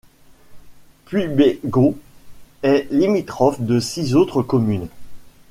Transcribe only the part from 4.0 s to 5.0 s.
autres communes.